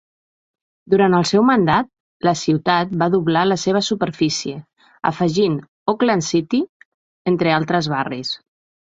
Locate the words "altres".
7.59-7.91